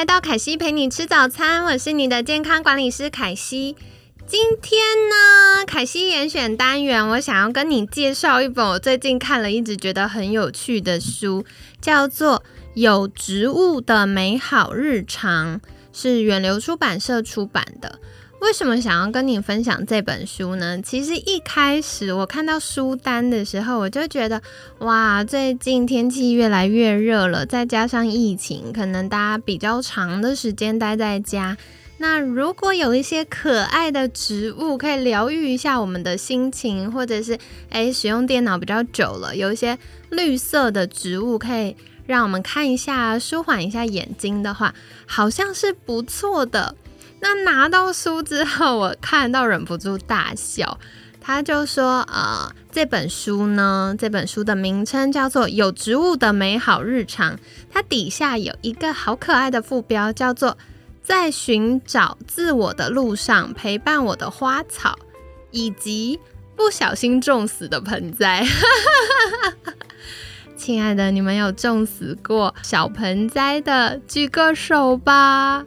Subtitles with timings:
[0.00, 3.76] 来到凯西陪你吃早餐，我是你的健康管理师凯西。
[4.26, 11.44] 今天呢，凯西严选单元，我想要跟你介绍一本我最近看了一直觉得很有趣的书，
[11.82, 12.38] 叫做
[12.72, 15.56] 《有植物的美好日常》，
[15.92, 17.98] 是远流出版社出版的。
[18.40, 20.80] 为什么想要跟你分享这本书呢？
[20.80, 24.40] 其实一开始我看到书单的时候，我就觉得
[24.78, 31.56] 哇，最近天气越来越热了，再加上疫情，可能大家比较长的时间待在家。
[31.98, 41.76] 那如果有一些可爱的植物可以疗愈一下我们的心情，或者是诶使用电脑比较久了，有一些绿色的植物可以
[42.06, 44.74] 让我们看一下，舒缓一下眼睛的话，
[45.06, 46.74] 好像是不错的。
[47.20, 50.78] 那拿到书之后，我看到忍不住大笑。
[51.22, 57.36] 他就说：“呃，这本书呢，这本书的名称叫做《有植物的美好日常》，
[57.70, 60.56] 它底下有一个好可爱的副标，叫做
[61.04, 64.98] ‘在寻找自我的路上陪伴我的花草，
[65.50, 66.18] 以及
[66.56, 68.46] 不小心种死的盆栽’。
[70.56, 75.66] 亲爱的，你们有种死过小盆栽的，举个手吧。”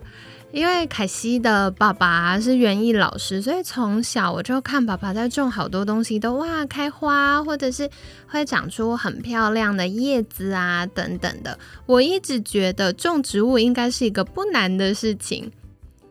[0.54, 7.90] 因为凯西的爸爸是园艺老师，所以从小我就看爸爸在种好多东西，都哇开花，或者是
[8.28, 11.58] 会长出很漂亮的叶子啊等等的。
[11.88, 15.52] 我一直觉得种植物应该是一个不难的事情，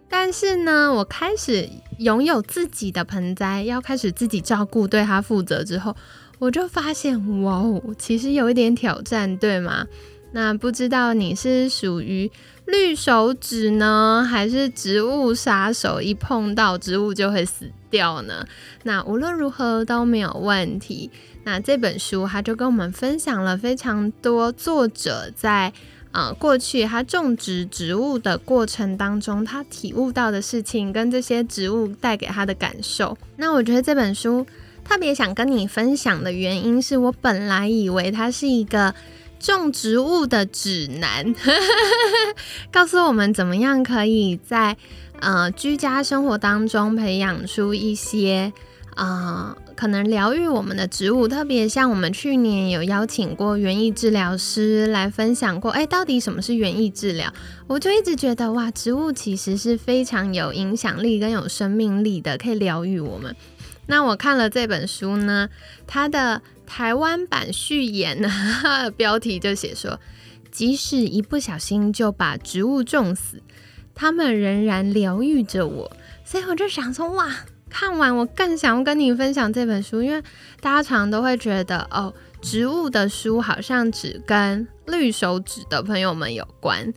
[0.09, 5.95] 但是呢，我开始拥有自己的盆栽，要开始自己照顾，对它负责之后，
[6.41, 9.87] 我就发现哇哦，其实有一点挑战，对吗？
[10.35, 12.29] 那不知道你是属于
[12.65, 16.01] 绿手指呢，还是植物杀手？
[16.01, 18.47] 一碰到植物就会死掉呢？
[18.85, 21.11] 那无论如何都没有问题。
[21.45, 25.73] 那这本书他就跟我们分享了非常多作者在
[26.13, 33.19] 呃过去他种植植物的过程当中，他体悟到的事情跟这些植物带给他的感受。
[33.37, 34.47] 那我觉得这本书
[34.85, 38.95] 特别想跟你分享的原因，是我本来以为它是一个。
[39.43, 41.35] 种植物的指南，
[42.71, 44.77] 告诉我们怎么样可以在
[45.21, 48.53] 呃居家生活当中培养出一些
[48.95, 51.27] 呃可能疗愈我们的植物。
[51.27, 57.33] 特别像我们去年有邀请过园艺治疗师来分享过，哎，到底什么是园艺治疗？
[57.67, 63.35] 我就一直觉得哇，植物其实是非常有影响力跟有生命力的，可以疗愈我们。
[63.87, 65.49] 那我看了这本书呢，
[65.87, 66.41] 它的。
[66.75, 68.31] 台湾版序言呢，
[68.97, 70.01] 标题就写说，
[70.51, 73.43] 即使一不小心就把植物种死，
[73.95, 75.95] 他们仍然疗愈着我。
[76.25, 77.31] 所以我就想说，哇，
[77.69, 80.23] 看完我更想要跟你分享这本书，因为
[80.63, 86.91] 大家常常都会觉得，哦，植物的书好像只跟绿手指的朋友们有关，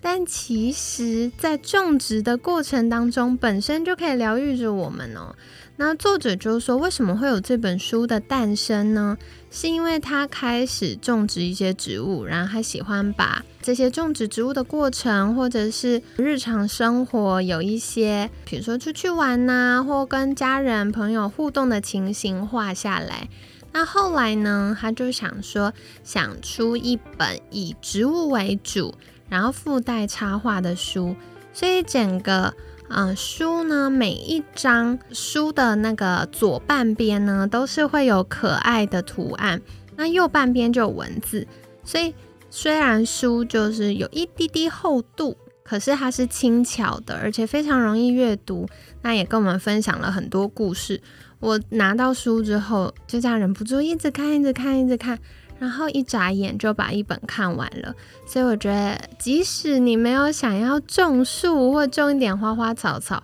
[0.00, 5.36] 但其实在种植的过程当中，本身就可以疗愈着我们哦。
[5.80, 9.16] 那作者就是说，为什么会有这本书的诞生呢？
[9.48, 23.28] 是因为他开始种植一些植物，然后他喜欢把这些种植植物的过程，或者是日常生活有一些，比如说出去玩呐，或跟家人朋友互动的情形画下来。
[23.72, 25.72] 那后来呢，他就想说，
[26.02, 28.96] 想出一本以植物为主，
[29.28, 31.14] 然后附带插画的书，
[31.52, 32.52] 所以整个。
[32.88, 39.60] 嗯，书呢，每一张书的那个左半边呢，都是会有可爱的图案，
[39.96, 41.46] 那右半边就有文字。
[41.84, 42.14] 所以
[42.50, 48.66] 虽然书就是有一滴滴厚度，可是它是轻巧的，而且非常容易阅读。
[49.02, 51.00] 那也跟我们分享了很多故事。
[51.40, 55.18] 我拿到书之后，就这样忍不住一直看，一直看，一直看。
[55.58, 57.94] 然后一眨眼就把一本看完了，
[58.26, 63.22] 所以我觉得，即使你没有想要种树或种一点花花草草，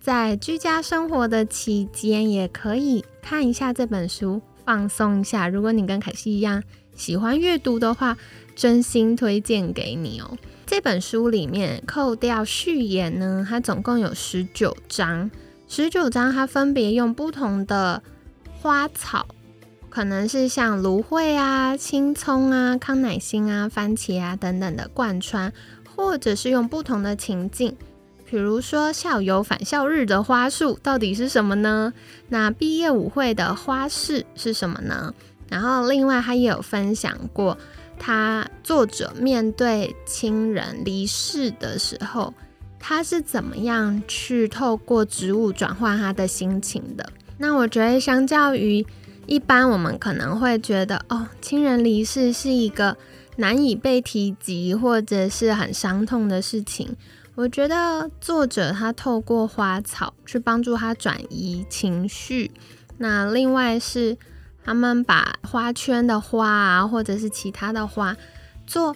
[0.00, 5.48] 在居家生活的期间，也可以看一下这本书，放松一下。
[5.48, 6.62] 如果你跟凯西一样
[6.94, 8.16] 喜欢阅读的话，
[8.54, 10.38] 真心推荐给你哦。
[10.64, 15.30] 这本书里面扣掉序言呢，它总共有十九章，
[15.68, 18.02] 十九章它分别用不同的
[18.60, 19.26] 花草。
[19.92, 25.52] 可能是像芦荟啊、青葱啊、康乃馨啊、番茄啊等等的贯穿，
[25.94, 27.76] 或者是用不同的情境，
[28.24, 31.92] 比如说校友返校日的花束到底是什么呢？
[32.30, 35.12] 那毕业舞会的花式是什么呢？
[35.50, 37.58] 然后另外他也有分享过，
[37.98, 42.32] 他作者面对亲人离世的时候，
[42.80, 47.06] 他是怎么样去透过植物转换他的心情的？
[47.36, 48.86] 那我觉得相较于
[49.26, 52.96] 一般我们可能会觉得，哦，亲人离世是一个
[53.36, 56.96] 难以被提及或者是很伤痛的事情。
[57.34, 62.50] 我觉得作者他透过花草去帮助他转移情绪。
[62.98, 64.18] 那另外是
[64.62, 68.16] 他们把花圈的花啊，或者是其他的花
[68.66, 68.94] 做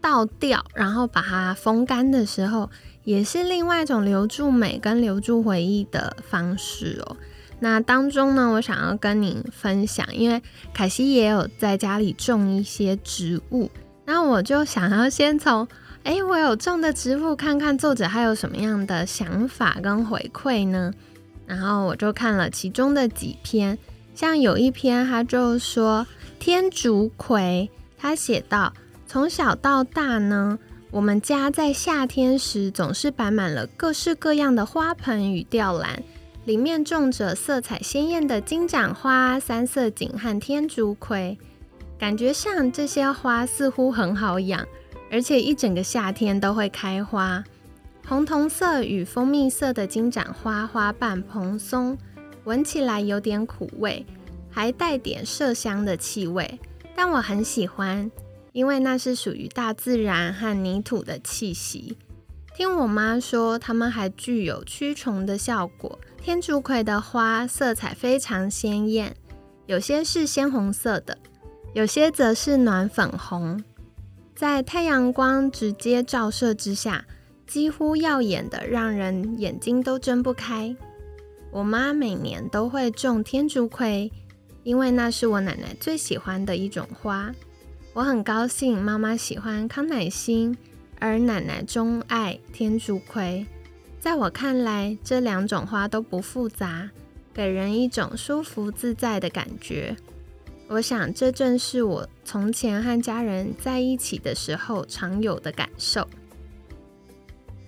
[0.00, 2.68] 倒掉，然后把它风干的时候，
[3.04, 7.16] 也是另外一种留住美跟留住回忆的方式哦。
[7.64, 10.42] 那当中呢，我想要跟您分享，因为
[10.74, 13.70] 凯西也有在家里种一些植物，
[14.04, 15.68] 那我就想要先从，
[16.02, 20.92] 哎，我有种的植物，看看作者还有什么样的想法跟回馈呢？
[21.46, 23.78] 然后我就看了其中的几篇，
[24.12, 26.04] 像有一篇，他就说
[26.40, 28.72] 天竺葵，他写到，
[29.06, 30.58] 从小到大呢，
[30.90, 36.02] 我们家在夏天时总是摆满了各式各样的花盆与吊篮。
[36.44, 41.38] 里面种着色彩鲜艳的金盏花、三色堇和天竺葵，
[41.96, 44.66] 感觉上这些花似乎很好养，
[45.08, 47.44] 而且一整个夏天都会开花。
[48.04, 51.96] 红铜色与蜂蜜色的金盏花花瓣蓬松，
[52.42, 54.04] 闻起来有点苦味，
[54.50, 56.58] 还带点麝香的气味，
[56.96, 58.10] 但我很喜欢，
[58.50, 61.96] 因为那是属于大自然和泥土的气息。
[62.54, 65.98] 听我妈说，它们还具有驱虫的效果。
[66.20, 69.16] 天竺葵的花色彩非常鲜艳，
[69.66, 71.16] 有些是鲜红色的，
[71.72, 73.64] 有些则是暖粉红，
[74.34, 77.06] 在太阳光直接照射之下，
[77.46, 80.76] 几乎耀眼的让人眼睛都睁不开。
[81.50, 84.12] 我妈每年都会种天竺葵，
[84.62, 87.34] 因为那是我奶奶最喜欢的一种花。
[87.94, 90.56] 我很高兴妈妈喜欢康乃馨，
[91.02, 93.44] 而奶奶钟爱天竺葵。
[93.98, 96.88] 在我看来，这两种花都不复杂，
[97.34, 99.96] 给人一种舒服自在的感觉。
[100.68, 106.06] 我想，这正是我从前和家人在一起的时候常有的感受。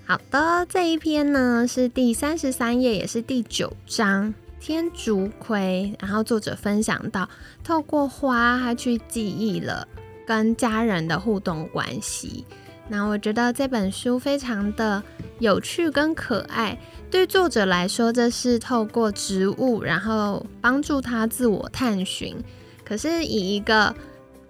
[0.06, 5.92] 好的，这一篇呢是第三十三页，也是第九章天竺葵。
[5.98, 7.28] 然后作者分享到，
[7.64, 9.88] 透过花，他去记忆了
[10.24, 12.44] 跟家人的互动关系。
[12.88, 15.02] 那我觉得这本书非常的
[15.38, 16.78] 有趣跟可爱。
[17.10, 22.36] 对作者来说，这是透过植物，然后帮助他自我探寻。
[22.84, 23.94] 可是以一个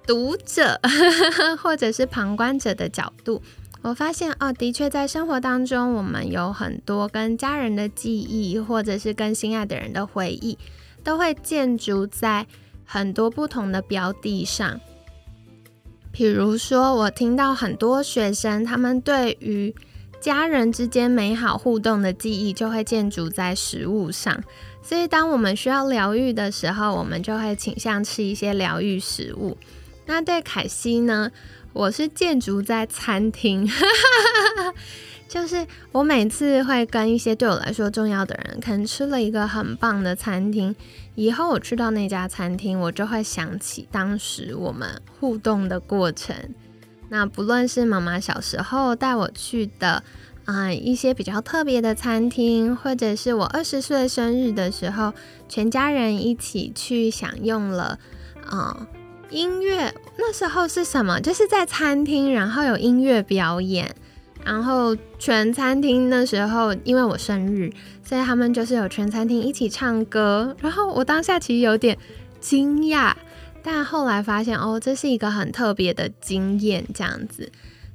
[0.07, 0.81] 读者
[1.63, 3.41] 或者是旁观者的角度，
[3.83, 10.59] 我发现哦，的确在生活当中，我们有很多跟家人的记忆，或者是跟心爱的人的回忆，
[11.05, 12.47] 都会建筑在
[12.85, 14.81] 很多不同的标的上。
[16.15, 19.75] 比如说，我听到很多学生，他们对于
[20.21, 24.41] 家人之间美好互动的记忆，就会建筑在食物上。
[24.81, 29.59] 所以，当我们需要疗愈的时候，我们就会倾向吃一些疗愈食物。
[30.07, 31.33] 那对凯西呢？
[31.73, 33.69] 我是建筑在餐厅。
[35.27, 40.73] 就是我每次会跟一些对我来说重要的人，可能吃了一个很棒的餐厅，
[41.15, 46.35] 以后我去到那家餐厅，我就会想起当时我们互动的过程。
[47.09, 50.03] 那不论是妈妈小时候带我去的
[50.45, 55.13] 啊一些比较特别的餐厅，或者是我二十岁生日的时候，
[55.49, 57.99] 全家人一起去享用了
[58.47, 58.89] 啊
[59.31, 61.21] 音乐，那时候是什么？
[61.21, 63.95] 就是在餐厅，然后有音乐表演。
[64.45, 67.73] 然后全餐厅那时候，因为我生日，
[68.03, 70.55] 所以他们就是有全餐厅一起唱歌。
[70.61, 71.97] 然后我当下其实有点
[72.41, 73.15] 惊讶，
[73.63, 77.51] 但后来发现哦，这是一个很特别的经验，这样子。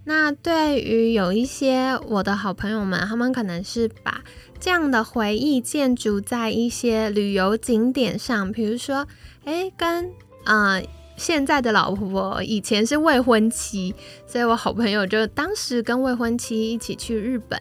[0.06, 4.24] 那对于有一些我的好朋友们，他们可能是把
[4.60, 9.06] 这样的回忆建筑在一些旅游景点上，比如说，
[9.46, 10.10] 哎，跟
[10.46, 10.82] 啊。
[11.20, 13.94] 现在的老婆以前是未婚妻，
[14.26, 17.60] 所以我好朋友就当时跟未婚妻一起去日本，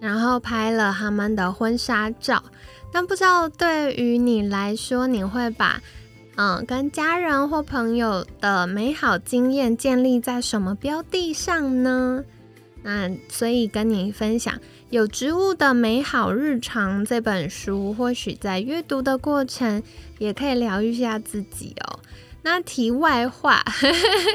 [0.00, 2.42] 然后拍了他们的婚纱照。
[2.92, 5.82] 那不知道对于你来说，你会把
[6.36, 12.24] 嗯跟家人或朋友的美好经验建立在什么标的上呢？
[12.82, 14.54] 那所以跟你分享
[14.88, 19.82] 《有植物的美好日常》这本书，或许在阅读的过程
[20.18, 21.99] 也可以疗愈一下自己哦。
[22.42, 23.62] 那题外话，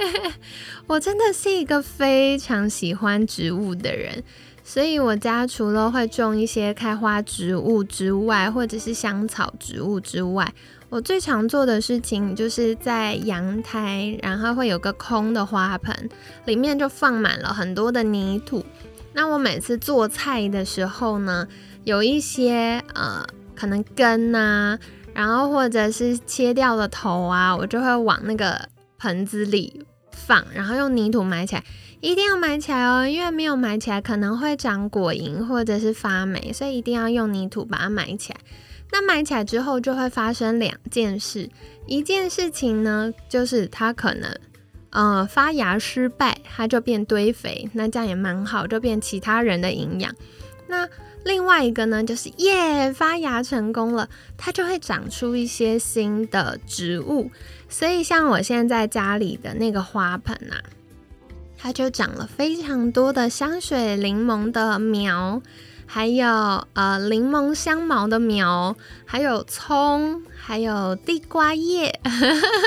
[0.87, 4.23] 我真的是一个非常喜欢植物的人，
[4.63, 10.53] 所以我家除了会种一些开花植物之外，或者是香草植物之外，
[10.89, 16.09] 我最常做的事情就是在阳台，然后会有个空的花盆，
[16.45, 18.63] 里面就放满了很多的泥土。
[19.13, 21.47] 那我每次做菜的时候呢，
[21.85, 24.77] 有一些呃，可能根呐。
[25.15, 28.67] 然后或者是切掉了头啊，我就会往那个
[28.99, 29.81] 盆子里
[30.11, 31.63] 放，然后用泥土埋起来，
[32.01, 38.39] 一定要埋起来哦，因为没有埋起来可能会长果蝇或者是发霉，所以一定要用泥土把它埋起来。
[38.91, 41.49] 那埋起来之后就会发生两件事，
[41.87, 44.29] 一件事情呢就是它可能
[44.91, 50.13] 呃发芽失败，它就变堆肥，那这样也蛮好，就变其他人的营养。
[50.67, 50.87] 那
[51.25, 57.31] 另外一个呢，就是耶发芽成功了，它就会长出一些新的植物。
[57.67, 60.61] 所以像我现在家里的那个花盆啊，
[61.57, 65.41] 它就长了非常多的香水柠檬的苗，
[65.87, 66.27] 还有
[66.73, 71.99] 呃柠檬香茅的苗，还有葱，还有地瓜叶，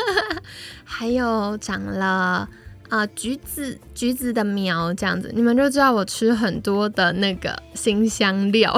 [0.84, 2.48] 还有长了。
[2.88, 8.74] 啊，橘子，橘子的苗这样子，你们就知道我吃很多的那个新香料。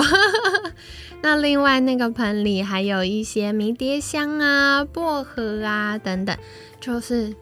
[1.22, 6.36] 那另外那个盆里还有一些迷迭香啊、薄荷啊等等，
[6.80, 7.34] 就是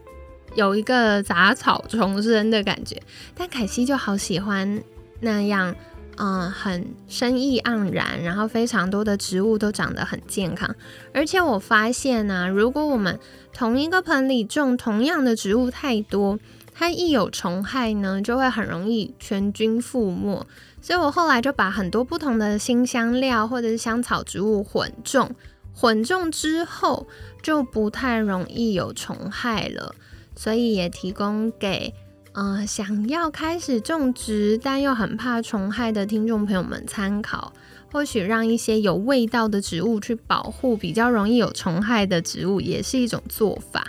[0.54, 3.00] 有一个杂草丛生的感觉。
[3.34, 4.82] 但凯西就好喜欢
[5.20, 5.74] 那样，
[6.20, 10.74] 嗯，很生意盎然，然后非常多的植物都长得很健康。
[11.14, 13.18] 而且我发现呢，如果我们
[13.52, 16.38] 同一个盆里种同样的植物太多，
[16.74, 20.44] 它一有虫害呢，就会很容易全军覆没，
[20.80, 25.30] 所以我后来就把很多不同的新香料或者是香草植物混种，
[25.74, 27.06] 混种之后
[27.40, 29.94] 就不太容易有虫害了，
[30.34, 31.94] 所以也提供给
[32.38, 37.52] 呃想要开始种植但又很怕虫害的听众朋友们参考，
[37.90, 43.88] 或许让一些有味道的植物去保护比较容易有虫害的植物，也是一种做法。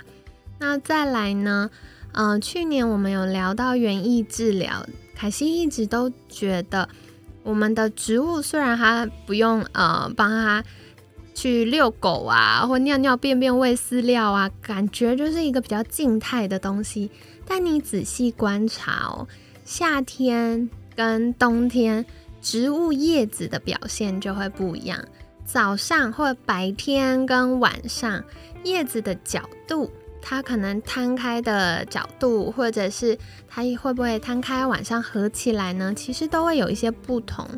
[0.58, 1.70] 那再来呢？
[2.10, 6.88] 嗯，去年我们有聊到园艺治疗，凯西一直都觉得
[7.44, 10.64] 我们的植物虽然它不用呃帮它
[11.36, 17.12] 去遛狗啊，或尿尿便便喂饲料啊，感觉就是一个比较静态的东西。
[17.52, 19.26] 但你仔细观察哦，
[19.64, 22.06] 夏天跟冬天
[22.40, 25.04] 植物叶子的表现就会不一样。
[25.44, 28.22] 早上或白天跟晚上
[28.62, 29.90] 叶子的角度。
[30.22, 35.94] 它可能摊开的角度，或者是它会不会摊开晚上合起来呢？
[35.96, 37.48] 其实都会有一些不同。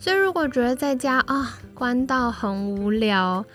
[0.00, 3.46] 所以如果觉得在家啊关到很无聊，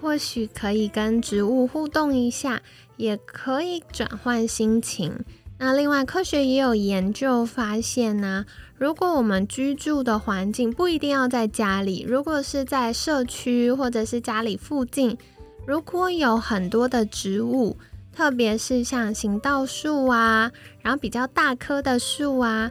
[0.00, 2.62] 或许可以跟植物互动一下，
[2.96, 5.24] 也可以转换心情。
[5.64, 8.44] 那另外科学也有研究发现呢，
[8.76, 15.16] 如果我们居住的环境不一定要在家里，如果是在社区或者是家里附近，
[15.64, 17.76] 如果有很多的植物。
[18.14, 20.52] 特别是像行道树啊，
[20.82, 22.70] 然后比较大棵的树啊，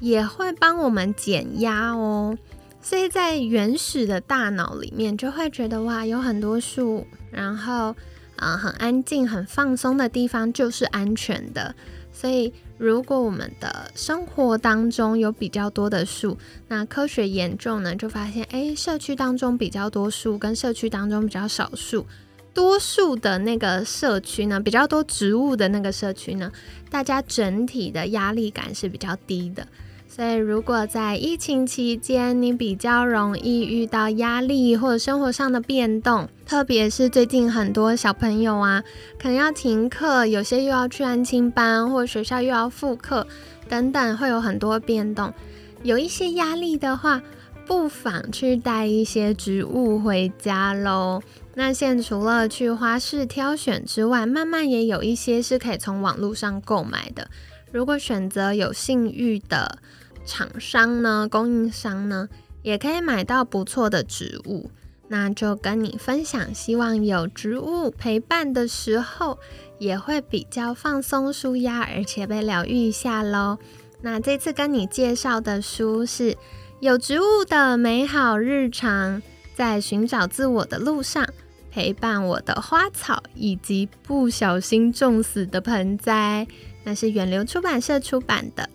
[0.00, 2.36] 也会帮我们减压哦。
[2.82, 7.96] 所以在原始的大脑里面，就会觉得哇，有很多树，然后
[8.36, 11.74] 啊很安静、很放松的地方就是安全的。
[12.22, 16.38] 所以如果我们的生活当中有比较多的树，
[16.68, 22.06] 那科学研究呢就发现，哎，社区当中比较多树，跟社区当中比较少树。
[22.54, 26.52] 多数的那个社区呢，比较多植物的那个社区呢，
[26.88, 29.66] 大家整体的压力感是比较低的。
[30.14, 38.84] 所以，如果在疫情期间，你比较容易遇到压力或者生活上的变动，特别是最近很多小朋友啊，
[39.18, 43.26] 可能要停课，有些又要去安亲班，或者学校又要复课
[43.70, 45.32] 等等，会有很多变动。
[45.82, 47.22] 有一些压力的话，
[47.64, 51.22] 不妨去带一些植物回家喽。
[51.54, 57.28] 那现在除了去花市挑选之外，慢慢也有一些是可以从网络上购买的。
[57.72, 59.78] 如果选择有信誉的
[60.24, 62.28] 厂商呢，供应商呢，
[62.62, 64.70] 也可以买到不错的植物。
[65.08, 69.38] 那就跟你分享，希望有植物陪伴的时候，
[69.78, 73.58] 也会比较放松、舒压，而且被疗愈一下喽。
[74.02, 76.32] 那这次跟你介绍的书是
[76.80, 79.20] 《有植物的美好日常》。
[79.54, 81.28] 在寻找自我的路上，
[81.70, 86.46] 陪伴我的花草以及不小心种死的盆栽，
[86.84, 88.68] 那是远流出版社出版的，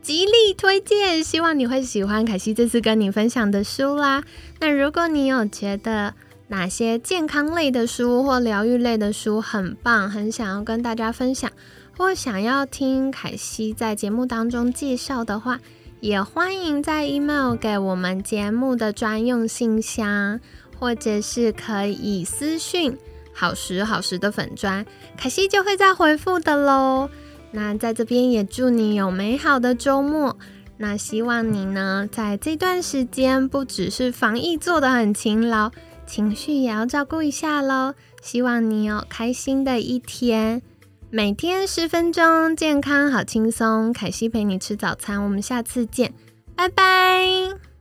[0.00, 1.22] 极力推荐。
[1.22, 4.22] 希望你会喜欢凯西这次跟你分享的书啦。
[4.60, 6.14] 那如果你有觉得
[6.48, 11.50] 哪些健康类的书或疗愈类的书很棒，很想要跟大家分享，
[11.96, 15.60] 或想要听凯西在节目当中介绍的话，
[16.00, 20.40] 也欢迎在 email 给我们节目的专用信箱，
[20.78, 22.98] 或者是可以私讯
[23.32, 24.84] 好时好时的粉砖，
[25.16, 27.08] 凯西就会再回复的喽。
[27.52, 30.36] 那在这边也祝你有美好的周末。
[30.78, 35.70] 那希望你呢，在这段时间不只是防疫做得很勤劳，
[36.06, 37.94] 情绪也要照顾一下喽。
[38.20, 40.62] 希望你有开心的一天，
[41.10, 43.92] 每天十分钟，健康好轻松。
[43.92, 46.12] 凯西陪你吃早餐，我们下次见，
[46.56, 47.71] 拜拜。